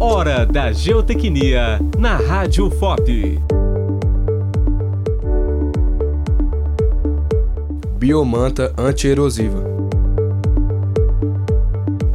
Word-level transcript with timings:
Hora 0.00 0.46
da 0.46 0.70
Geotecnia 0.70 1.80
na 1.98 2.18
Rádio 2.18 2.70
FOP. 2.70 3.40
Biomanta 7.98 8.72
antierosiva. 8.78 9.64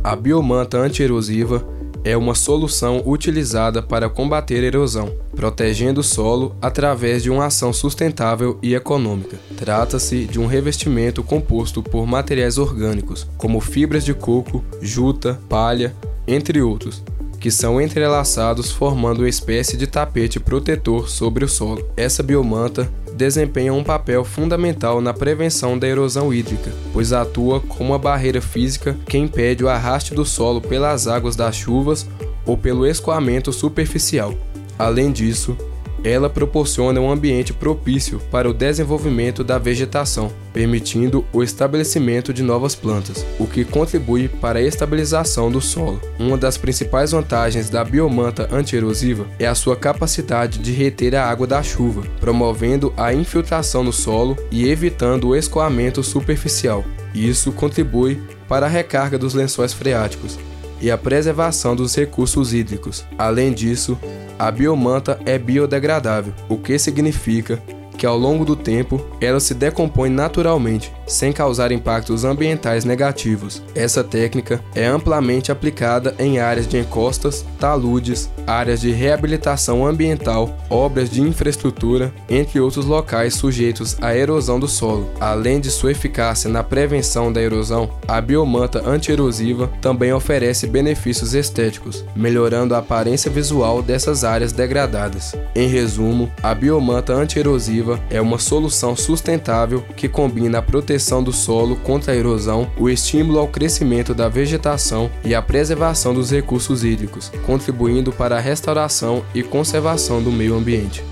A 0.02 0.16
biomanta 0.16 0.78
antierosiva 0.78 1.62
é 2.06 2.16
uma 2.16 2.34
solução 2.34 3.04
utilizada 3.06 3.84
para 3.84 4.10
combater 4.10 4.64
erosão, 4.64 5.12
protegendo 5.36 6.00
o 6.00 6.04
solo 6.04 6.56
através 6.62 7.22
de 7.22 7.30
uma 7.30 7.48
ação 7.48 7.74
sustentável 7.74 8.58
e 8.62 8.74
econômica. 8.74 9.38
Trata-se 9.58 10.24
de 10.24 10.40
um 10.40 10.46
revestimento 10.46 11.22
composto 11.22 11.84
por 11.84 12.08
materiais 12.08 12.58
orgânicos, 12.58 13.28
como 13.38 13.60
fibras 13.60 14.06
de 14.06 14.14
coco, 14.14 14.64
juta, 14.82 15.38
palha, 15.50 15.94
entre 16.26 16.62
outros, 16.62 17.04
que 17.44 17.52
são 17.52 17.82
entrelaçados 17.82 18.72
formando 18.72 19.20
uma 19.20 19.28
espécie 19.28 19.76
de 19.76 19.86
tapete 19.86 20.40
protetor 20.40 21.10
sobre 21.10 21.44
o 21.44 21.48
solo. 21.50 21.86
Essa 21.98 22.24
biomanta 22.24 22.90
desempenha 23.18 23.74
um 23.74 23.84
papel 23.84 24.24
fundamental 24.24 25.02
na 25.02 25.14
prevenção 25.14 25.78
da 25.78 25.86
erosão 25.86 26.34
hídrica, 26.34 26.72
pois 26.94 27.12
atua 27.12 27.60
como 27.60 27.90
uma 27.90 28.00
barreira 28.00 28.40
física 28.40 28.98
que 29.06 29.18
impede 29.18 29.62
o 29.62 29.68
arraste 29.68 30.14
do 30.14 30.24
solo 30.24 30.62
pelas 30.62 31.06
águas 31.06 31.36
das 31.36 31.58
chuvas 31.58 32.08
ou 32.46 32.58
pelo 32.58 32.88
escoamento 32.88 33.52
superficial. 33.52 34.34
Além 34.80 35.12
disso, 35.12 35.58
ela 36.04 36.30
proporciona 36.30 37.00
um 37.00 37.10
ambiente 37.10 37.54
propício 37.54 38.20
para 38.30 38.50
o 38.50 38.54
desenvolvimento 38.54 39.44
da 39.44 39.58
vegetação, 39.58 40.32
permitindo 40.52 41.26
o 41.32 41.42
estabelecimento 41.42 42.34
de 42.34 42.44
novas 42.44 42.76
plantas, 42.76 43.26
o 43.40 43.48
que 43.48 43.64
contribui 43.64 44.28
para 44.28 44.60
a 44.60 44.62
estabilização 44.62 45.52
do 45.52 45.62
solo. 45.62 46.02
Uma 46.20 46.38
das 46.38 46.58
principais 46.58 47.12
vantagens 47.12 47.70
da 47.70 47.84
biomanta 47.84 48.50
antierosiva 48.52 49.26
é 49.40 49.48
a 49.48 49.56
sua 49.56 49.76
capacidade 49.76 50.60
de 50.60 50.72
reter 50.72 51.16
a 51.16 51.26
água 51.26 51.48
da 51.48 51.64
chuva, 51.64 52.04
promovendo 52.20 52.94
a 52.98 53.14
infiltração 53.14 53.84
no 53.84 53.94
solo 53.94 54.38
e 54.52 54.68
evitando 54.68 55.30
o 55.30 55.36
escoamento 55.36 56.04
superficial. 56.04 56.84
Isso 57.14 57.52
contribui 57.52 58.22
para 58.48 58.66
a 58.66 58.70
recarga 58.70 59.18
dos 59.18 59.34
lençóis 59.34 59.72
freáticos 59.72 60.38
e 60.82 60.92
a 60.92 60.98
preservação 60.98 61.76
dos 61.76 61.96
recursos 61.96 62.54
hídricos. 62.54 63.06
Além 63.18 63.54
disso, 63.54 63.98
a 64.44 64.52
biomanta 64.52 65.18
é 65.26 65.40
biodegradável, 65.40 66.34
o 66.50 66.58
que 66.58 66.78
significa 66.78 67.64
que 67.98 68.06
ao 68.06 68.18
longo 68.18 68.46
do 68.46 68.56
tempo 68.56 69.00
ela 69.20 69.40
se 69.40 69.54
decompõe 69.54 70.10
naturalmente, 70.10 70.92
sem 71.06 71.32
causar 71.32 71.72
impactos 71.72 72.24
ambientais 72.24 72.86
negativos. 72.86 73.62
Essa 73.76 74.04
técnica 74.04 74.64
é 74.76 74.86
amplamente 74.86 75.52
aplicada 75.52 76.16
em 76.18 76.40
áreas 76.40 76.68
de 76.68 76.78
encostas, 76.78 77.46
taludes, 77.60 78.30
áreas 78.48 78.82
de 78.82 78.92
reabilitação 78.92 79.86
ambiental, 79.86 80.58
obras 80.70 81.10
de 81.10 81.22
infraestrutura, 81.22 82.14
entre 82.30 82.60
outros 82.60 82.86
locais 82.86 83.36
sujeitos 83.36 83.98
à 84.02 84.16
erosão 84.16 84.60
do 84.60 84.68
solo. 84.68 85.10
Além 85.20 85.60
de 85.60 85.70
sua 85.70 85.92
eficácia 85.92 86.50
na 86.50 86.64
prevenção 86.64 87.32
da 87.32 87.42
erosão, 87.42 87.90
a 88.08 88.20
biomanta 88.20 88.88
antierosiva 88.88 89.70
também 89.82 90.14
oferece 90.14 90.68
benefícios 90.68 91.34
estéticos, 91.34 92.04
melhorando 92.16 92.76
a 92.76 92.80
aparência 92.80 93.30
visual 93.30 93.82
dessas 93.82 94.24
áreas 94.24 94.52
degradadas. 94.52 95.36
Em 95.56 95.68
resumo, 95.68 96.32
a 96.42 96.54
biomanta 96.54 97.14
antierosiva 97.14 97.83
é 98.10 98.22
uma 98.22 98.40
solução 98.40 98.96
sustentável 98.96 99.84
que 99.96 100.08
combina 100.08 100.60
a 100.60 100.62
proteção 100.62 101.24
do 101.24 101.32
solo 101.32 101.76
contra 101.78 102.14
a 102.14 102.16
erosão, 102.16 102.70
o 102.78 102.90
estímulo 102.90 103.40
ao 103.40 103.48
crescimento 103.48 104.14
da 104.14 104.30
vegetação 104.30 105.10
e 105.24 105.36
a 105.36 105.42
preservação 105.42 106.14
dos 106.14 106.32
recursos 106.32 106.84
hídricos, 106.84 107.32
contribuindo 107.46 108.12
para 108.12 108.38
a 108.38 108.40
restauração 108.40 109.24
e 109.34 109.44
conservação 109.44 110.22
do 110.22 110.32
meio 110.32 110.56
ambiente. 110.56 111.04